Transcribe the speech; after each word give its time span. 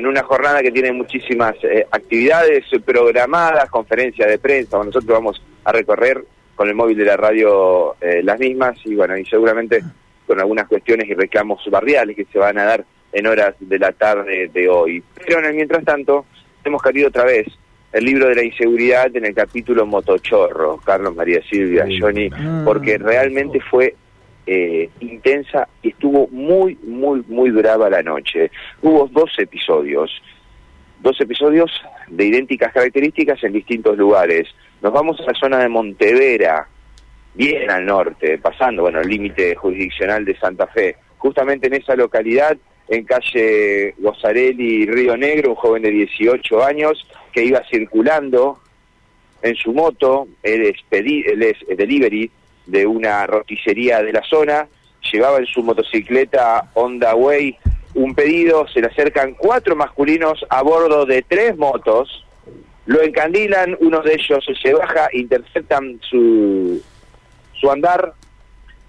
en 0.00 0.06
una 0.06 0.22
jornada 0.22 0.62
que 0.62 0.72
tiene 0.72 0.92
muchísimas 0.92 1.54
eh, 1.62 1.86
actividades 1.90 2.64
programadas, 2.84 3.68
conferencias 3.68 4.28
de 4.28 4.38
prensa, 4.38 4.78
nosotros 4.78 5.06
vamos 5.06 5.42
a 5.62 5.72
recorrer 5.72 6.24
con 6.56 6.68
el 6.68 6.74
móvil 6.74 6.96
de 6.96 7.04
la 7.04 7.18
radio 7.18 7.96
eh, 8.00 8.22
las 8.22 8.38
mismas 8.40 8.78
y 8.86 8.94
bueno, 8.94 9.16
y 9.18 9.26
seguramente 9.26 9.82
con 10.26 10.40
algunas 10.40 10.66
cuestiones 10.68 11.06
y 11.06 11.14
reclamos 11.14 11.62
barriales 11.70 12.16
que 12.16 12.24
se 12.32 12.38
van 12.38 12.56
a 12.58 12.64
dar 12.64 12.84
en 13.12 13.26
horas 13.26 13.54
de 13.60 13.78
la 13.78 13.92
tarde 13.92 14.50
de 14.52 14.68
hoy. 14.70 15.02
Pero 15.14 15.40
en 15.40 15.44
el 15.46 15.54
mientras 15.54 15.84
tanto, 15.84 16.24
hemos 16.64 16.80
caído 16.80 17.08
otra 17.08 17.24
vez 17.24 17.46
el 17.92 18.04
libro 18.04 18.28
de 18.28 18.36
la 18.36 18.44
inseguridad 18.44 19.14
en 19.14 19.26
el 19.26 19.34
capítulo 19.34 19.84
Motochorro, 19.84 20.78
Carlos 20.78 21.14
María 21.14 21.42
Silvia, 21.50 21.86
Johnny, 22.00 22.30
Ah. 22.32 22.62
porque 22.64 22.96
realmente 22.96 23.60
fue 23.60 23.94
eh, 24.46 24.88
intensa 25.00 25.68
y 25.82 25.90
estuvo 25.90 26.28
muy, 26.28 26.76
muy, 26.82 27.22
muy 27.28 27.50
brava 27.50 27.88
la 27.90 28.02
noche. 28.02 28.50
Hubo 28.82 29.08
dos 29.08 29.30
episodios, 29.38 30.10
dos 31.00 31.20
episodios 31.20 31.70
de 32.08 32.24
idénticas 32.26 32.72
características 32.72 33.42
en 33.44 33.52
distintos 33.52 33.96
lugares. 33.96 34.48
Nos 34.82 34.92
vamos 34.92 35.20
a 35.20 35.24
la 35.24 35.34
zona 35.38 35.58
de 35.58 35.68
Montevera, 35.68 36.66
bien 37.34 37.70
al 37.70 37.86
norte, 37.86 38.38
pasando, 38.38 38.82
bueno, 38.82 39.00
el 39.00 39.08
límite 39.08 39.54
jurisdiccional 39.54 40.24
de 40.24 40.36
Santa 40.36 40.66
Fe. 40.66 40.96
Justamente 41.18 41.66
en 41.68 41.74
esa 41.74 41.94
localidad, 41.94 42.56
en 42.88 43.04
calle 43.04 43.94
Gozarelli, 43.98 44.86
Río 44.86 45.16
Negro, 45.16 45.50
un 45.50 45.54
joven 45.56 45.82
de 45.82 45.90
18 45.90 46.64
años 46.64 47.06
que 47.32 47.44
iba 47.44 47.62
circulando 47.70 48.58
en 49.42 49.54
su 49.54 49.72
moto, 49.72 50.26
él 50.42 50.62
es, 50.62 50.76
pedi- 50.90 51.24
él 51.26 51.42
es 51.42 51.56
delivery 51.78 52.30
de 52.66 52.86
una 52.86 53.26
roticería 53.26 54.02
de 54.02 54.12
la 54.12 54.22
zona, 54.22 54.68
llevaba 55.12 55.38
en 55.38 55.46
su 55.46 55.62
motocicleta 55.62 56.70
Honda 56.74 57.14
Way 57.14 57.56
un 57.94 58.14
pedido, 58.14 58.68
se 58.68 58.80
le 58.80 58.86
acercan 58.86 59.34
cuatro 59.34 59.74
masculinos 59.74 60.44
a 60.48 60.62
bordo 60.62 61.06
de 61.06 61.22
tres 61.22 61.56
motos, 61.56 62.24
lo 62.86 63.02
encandilan, 63.02 63.76
uno 63.80 64.00
de 64.00 64.14
ellos 64.14 64.44
se 64.60 64.74
baja, 64.74 65.08
interceptan 65.12 66.00
su, 66.08 66.82
su 67.52 67.70
andar, 67.70 68.14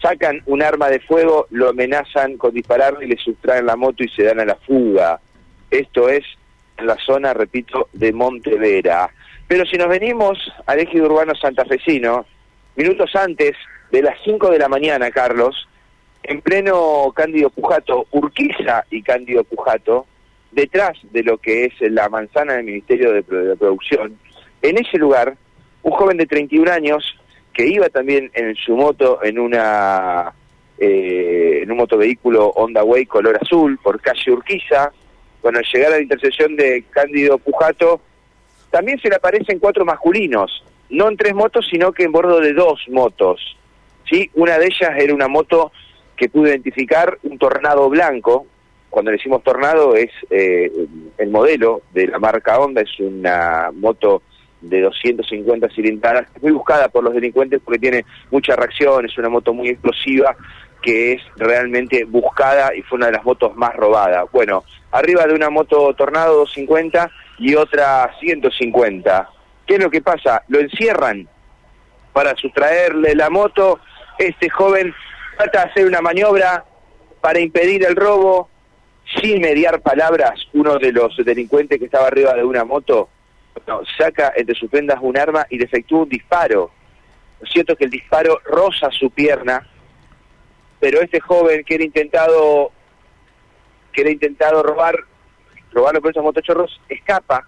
sacan 0.00 0.42
un 0.46 0.62
arma 0.62 0.88
de 0.88 1.00
fuego, 1.00 1.46
lo 1.50 1.70
amenazan 1.70 2.36
con 2.36 2.54
dispararle, 2.54 3.06
le 3.06 3.16
sustraen 3.16 3.66
la 3.66 3.76
moto 3.76 4.02
y 4.04 4.08
se 4.08 4.24
dan 4.24 4.40
a 4.40 4.44
la 4.44 4.56
fuga. 4.56 5.20
Esto 5.70 6.08
es 6.08 6.24
la 6.78 6.96
zona, 6.96 7.34
repito, 7.34 7.88
de 7.92 8.12
Montevera. 8.12 9.10
Pero 9.46 9.64
si 9.66 9.76
nos 9.76 9.88
venimos 9.88 10.38
al 10.66 10.80
eje 10.80 11.00
urbano 11.00 11.34
santafesino, 11.34 12.26
minutos 12.76 13.14
antes 13.14 13.52
de 13.90 14.02
las 14.02 14.16
5 14.24 14.50
de 14.50 14.58
la 14.58 14.68
mañana, 14.68 15.10
Carlos, 15.10 15.68
en 16.22 16.40
pleno 16.40 17.12
Cándido 17.14 17.50
Pujato, 17.50 18.06
Urquiza 18.10 18.84
y 18.90 19.02
Cándido 19.02 19.44
Pujato, 19.44 20.06
detrás 20.52 20.96
de 21.10 21.22
lo 21.22 21.38
que 21.38 21.66
es 21.66 21.72
la 21.80 22.08
manzana 22.08 22.54
del 22.54 22.64
Ministerio 22.64 23.12
de, 23.12 23.22
Pro- 23.22 23.44
de 23.44 23.56
Producción, 23.56 24.18
en 24.62 24.78
ese 24.78 24.98
lugar, 24.98 25.36
un 25.82 25.92
joven 25.92 26.16
de 26.16 26.26
31 26.26 26.70
años 26.72 27.18
que 27.52 27.66
iba 27.66 27.88
también 27.88 28.30
en 28.34 28.54
su 28.56 28.74
moto 28.76 29.22
en 29.22 29.38
una 29.38 30.32
eh, 30.78 31.60
en 31.62 31.70
un 31.70 31.76
motovehículo 31.76 32.48
Honda 32.48 32.82
Way 32.82 33.06
color 33.06 33.38
azul 33.40 33.78
por 33.82 34.00
calle 34.00 34.32
Urquiza, 34.32 34.90
bueno, 35.42 35.58
al 35.58 35.64
llegar 35.72 35.92
a 35.92 35.96
la 35.96 36.02
intersección 36.02 36.56
de 36.56 36.84
Cándido 36.90 37.38
Pujato, 37.38 38.00
también 38.70 38.98
se 38.98 39.08
le 39.08 39.16
aparecen 39.16 39.58
cuatro 39.60 39.84
masculinos, 39.84 40.64
no 40.94 41.08
en 41.08 41.16
tres 41.16 41.34
motos, 41.34 41.66
sino 41.70 41.92
que 41.92 42.04
en 42.04 42.12
bordo 42.12 42.40
de 42.40 42.52
dos 42.52 42.80
motos. 42.88 43.56
¿sí? 44.08 44.30
Una 44.34 44.58
de 44.58 44.66
ellas 44.66 44.90
era 44.96 45.14
una 45.14 45.28
moto 45.28 45.72
que 46.16 46.28
pude 46.28 46.50
identificar, 46.50 47.18
un 47.24 47.38
tornado 47.38 47.88
blanco. 47.88 48.46
Cuando 48.90 49.10
decimos 49.10 49.42
tornado 49.42 49.96
es 49.96 50.10
eh, 50.30 50.70
el 51.18 51.30
modelo 51.30 51.82
de 51.92 52.06
la 52.06 52.18
marca 52.18 52.58
Honda, 52.58 52.82
es 52.82 53.00
una 53.00 53.70
moto 53.74 54.22
de 54.60 54.80
250 54.80 55.68
cilindradas, 55.70 56.26
muy 56.40 56.52
buscada 56.52 56.88
por 56.88 57.04
los 57.04 57.12
delincuentes 57.12 57.60
porque 57.62 57.78
tiene 57.78 58.04
mucha 58.30 58.56
reacción, 58.56 59.04
es 59.04 59.18
una 59.18 59.28
moto 59.28 59.52
muy 59.52 59.68
explosiva 59.68 60.34
que 60.80 61.14
es 61.14 61.22
realmente 61.36 62.04
buscada 62.04 62.74
y 62.74 62.82
fue 62.82 62.96
una 62.96 63.06
de 63.06 63.12
las 63.12 63.24
motos 63.24 63.56
más 63.56 63.74
robadas. 63.74 64.26
Bueno, 64.30 64.64
arriba 64.92 65.26
de 65.26 65.34
una 65.34 65.48
moto 65.48 65.94
Tornado 65.94 66.36
250 66.36 67.10
y 67.38 67.54
otra 67.54 68.10
150. 68.20 69.30
¿Qué 69.66 69.74
es 69.74 69.80
lo 69.80 69.90
que 69.90 70.02
pasa? 70.02 70.42
Lo 70.48 70.60
encierran 70.60 71.28
para 72.12 72.34
sustraerle 72.36 73.14
la 73.14 73.30
moto. 73.30 73.80
Este 74.18 74.48
joven 74.50 74.94
trata 75.36 75.64
de 75.64 75.70
hacer 75.70 75.86
una 75.86 76.00
maniobra 76.00 76.64
para 77.20 77.40
impedir 77.40 77.84
el 77.84 77.96
robo. 77.96 78.48
Sin 79.20 79.42
mediar 79.42 79.82
palabras, 79.82 80.40
uno 80.54 80.78
de 80.78 80.90
los 80.90 81.14
delincuentes 81.18 81.78
que 81.78 81.84
estaba 81.84 82.06
arriba 82.06 82.32
de 82.32 82.42
una 82.42 82.64
moto 82.64 83.10
saca 83.98 84.32
entre 84.34 84.54
sus 84.54 84.70
prendas 84.70 84.98
un 85.00 85.16
arma 85.16 85.46
y 85.50 85.58
le 85.58 85.64
efectúa 85.64 86.02
un 86.02 86.08
disparo. 86.08 86.70
Lo 87.40 87.46
cierto 87.46 87.72
es 87.72 87.78
que 87.78 87.84
el 87.84 87.90
disparo 87.90 88.40
roza 88.44 88.90
su 88.90 89.10
pierna, 89.10 89.66
pero 90.80 91.00
este 91.00 91.20
joven 91.20 91.64
que 91.64 91.74
era 91.74 91.84
intentado 91.84 92.72
que 93.92 94.00
era 94.00 94.10
intentado 94.10 94.62
robar 94.62 94.96
robarlo 95.70 96.00
por 96.00 96.10
esos 96.10 96.24
motochorros 96.24 96.80
escapa 96.88 97.46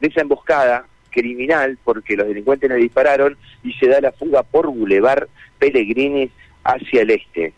de 0.00 0.08
esa 0.08 0.20
emboscada 0.20 0.84
criminal 1.10 1.78
porque 1.82 2.16
los 2.16 2.26
delincuentes 2.26 2.70
le 2.70 2.76
dispararon 2.76 3.36
y 3.62 3.72
se 3.74 3.88
da 3.88 4.00
la 4.00 4.12
fuga 4.12 4.42
por 4.42 4.66
Boulevard 4.66 5.28
Pellegrini 5.58 6.30
hacia 6.64 7.02
el 7.02 7.10
este. 7.10 7.52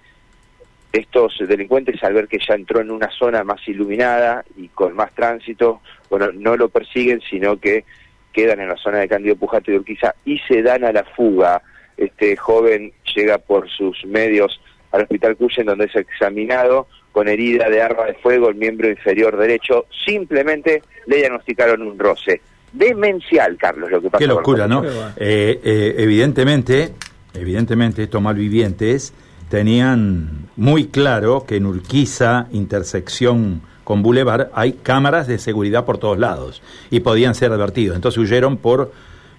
Estos 0.93 1.39
delincuentes 1.49 2.03
al 2.05 2.13
ver 2.15 2.29
que 2.29 2.39
ya 2.39 2.55
entró 2.55 2.81
en 2.81 2.91
una 2.91 3.11
zona 3.11 3.45
más 3.45 3.67
iluminada 3.67 4.45
y 4.57 4.69
con 4.69 4.95
más 4.95 5.15
tránsito, 5.15 5.81
bueno, 6.11 6.31
no 6.33 6.57
lo 6.57 6.69
persiguen, 6.69 7.23
sino 7.31 7.59
que 7.59 7.85
quedan 8.33 8.61
en 8.61 8.69
la 8.69 8.77
zona 8.77 8.99
de 8.99 9.09
Cándido 9.09 9.37
Pujato 9.37 9.71
y 9.71 9.77
Urquiza 9.77 10.15
y 10.25 10.39
se 10.41 10.63
dan 10.63 10.85
a 10.85 10.93
la 10.93 11.05
fuga. 11.05 11.63
Este 11.97 12.37
joven 12.37 12.93
llega 13.15 13.39
por 13.39 13.71
sus 13.71 14.05
medios 14.05 14.61
al 14.91 15.03
hospital 15.03 15.37
Cuyen 15.37 15.67
donde 15.67 15.87
es 15.87 15.97
examinado 15.97 16.87
con 17.13 17.29
herida 17.29 17.69
de 17.69 17.83
arma 17.83 18.05
de 18.07 18.15
fuego 18.15 18.49
el 18.49 18.55
miembro 18.55 18.89
inferior 18.89 19.37
derecho. 19.37 19.87
Simplemente 20.05 20.83
le 21.07 21.17
diagnosticaron 21.17 21.83
un 21.83 21.99
roce. 21.99 22.41
Demencial, 22.73 23.57
Carlos, 23.59 23.91
lo 23.91 24.01
que 24.01 24.11
pasó. 24.11 24.19
Qué 24.21 24.27
locura, 24.27 24.67
¿no? 24.67 24.83
Eh, 24.85 25.61
eh, 25.63 25.95
evidentemente, 25.99 26.93
evidentemente 27.35 28.03
estos 28.03 28.23
malvivientes 28.23 29.13
tenían 29.49 30.49
muy 30.57 30.87
claro 30.87 31.45
que 31.47 31.57
en 31.57 31.67
Urquiza, 31.67 32.47
intersección 32.53 33.61
con 33.85 34.03
Boulevard, 34.03 34.49
hay 34.55 34.73
cámaras 34.75 35.27
de 35.27 35.39
seguridad 35.39 35.85
por 35.85 35.99
todos 35.99 36.19
lados 36.19 36.63
y 36.91 37.01
podían 37.01 37.35
ser 37.35 37.53
advertidos. 37.53 37.97
Entonces 37.97 38.19
huyeron 38.19 38.57
por 38.57 38.93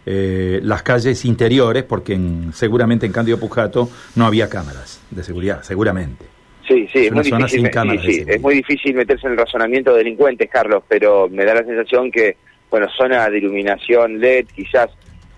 eh, 0.06 0.60
las 0.64 0.84
calles 0.84 1.24
interiores 1.26 1.84
porque 1.84 2.14
en- 2.14 2.52
seguramente 2.54 3.06
en 3.06 3.12
Cándido 3.14 3.40
Pujato 3.40 3.90
no 4.16 4.26
había 4.26 4.50
cámaras 4.50 5.02
de 5.12 5.24
seguridad, 5.24 5.64
seguramente. 5.64 6.26
Sí, 6.68 6.88
sí, 6.94 7.00
Es 7.00 7.06
es, 7.06 7.12
una 7.12 7.22
muy 7.22 7.30
zona 7.30 7.38
difícil, 7.46 7.58
sin 7.58 7.64
me- 7.64 7.72
cámaras 7.72 8.06
sí, 8.06 8.24
es 8.28 8.42
muy 8.42 8.56
difícil 8.56 8.96
meterse 8.96 9.26
en 9.28 9.34
el 9.34 9.38
razonamiento 9.40 9.92
de 9.92 9.98
delincuentes, 10.00 10.50
Carlos, 10.52 10.84
pero 10.88 11.28
me 11.30 11.44
da 11.46 11.56
la 11.56 11.64
sensación 11.64 12.12
que, 12.12 12.38
bueno, 12.74 12.88
zona 12.98 13.30
de 13.30 13.38
iluminación 13.38 14.20
LED, 14.20 14.48
quizás 14.48 14.90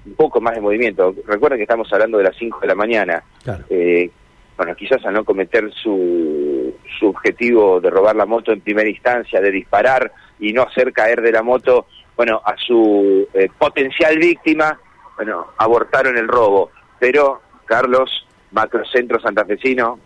un 0.06 0.14
poco 0.16 0.40
más 0.40 0.56
de 0.56 0.62
movimiento. 0.62 1.14
Recuerden 1.28 1.60
que 1.60 1.64
estamos 1.64 1.92
hablando 1.92 2.18
de 2.18 2.24
las 2.24 2.38
5 2.38 2.62
de 2.62 2.68
la 2.68 2.76
mañana. 2.76 3.22
Claro. 3.44 3.66
Eh, 3.70 4.10
bueno, 4.56 4.74
quizás 4.74 5.06
al 5.06 5.16
no 5.16 5.26
cometer 5.26 5.70
su, 5.74 6.74
su 6.98 7.08
objetivo 7.10 7.82
de 7.82 7.90
robar 7.90 8.16
la 8.16 8.26
moto 8.26 8.54
en 8.54 8.62
primera 8.62 8.88
instancia, 8.90 9.42
de 9.42 9.52
disparar 9.52 10.14
y 10.40 10.54
no 10.54 10.62
hacer 10.62 10.94
caer 10.94 11.22
de 11.22 11.34
la 11.34 11.44
moto, 11.44 11.88
bueno, 12.16 12.42
a 12.42 12.56
su 12.56 13.28
eh, 13.34 13.50
potencial 13.60 14.18
víctima, 14.18 14.80
bueno, 15.18 15.48
abortaron 15.58 16.18
el 16.18 16.30
robo. 16.30 16.72
Pero, 17.00 17.42
Carlos, 17.66 18.26
macrocentro 18.52 19.20
santafesino, 19.20 20.00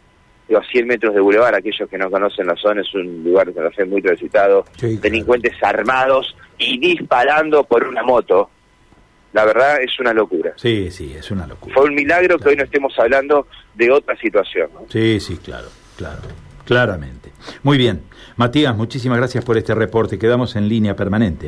digo, 0.47 0.61
a 0.61 0.63
100 0.63 0.87
metros 0.87 1.13
de 1.13 1.21
Boulevard, 1.21 1.53
aquellos 1.53 1.87
que 1.87 1.97
no 1.99 2.09
conocen 2.09 2.47
la 2.47 2.55
zona, 2.55 2.81
es 2.81 2.91
un 2.95 3.23
lugar 3.23 3.45
de 3.45 3.53
Santa 3.53 3.69
Fe 3.69 3.85
muy 3.85 4.01
transitado, 4.01 4.65
Sí, 4.77 4.87
claro. 4.87 5.01
delincuentes 5.01 5.53
armados 5.61 6.35
y 6.59 6.77
disparando 6.77 7.63
por 7.63 7.87
una 7.87 8.03
moto. 8.03 8.49
La 9.33 9.45
verdad 9.45 9.81
es 9.81 9.99
una 9.99 10.13
locura. 10.13 10.53
Sí, 10.55 10.89
sí, 10.91 11.13
es 11.13 11.31
una 11.31 11.47
locura. 11.47 11.73
Fue 11.73 11.85
un 11.85 11.95
milagro 11.95 12.37
que 12.37 12.49
hoy 12.49 12.55
no 12.55 12.63
estemos 12.63 12.93
hablando 12.99 13.47
de 13.75 13.91
otra 13.91 14.15
situación. 14.17 14.69
¿no? 14.73 14.85
Sí, 14.89 15.19
sí, 15.19 15.37
claro, 15.37 15.69
claro, 15.97 16.21
claramente. 16.65 17.31
Muy 17.63 17.77
bien. 17.77 18.03
Matías, 18.37 18.75
muchísimas 18.75 19.17
gracias 19.17 19.43
por 19.45 19.57
este 19.57 19.75
reporte. 19.75 20.17
Quedamos 20.17 20.55
en 20.55 20.67
línea 20.67 20.95
permanente. 20.95 21.47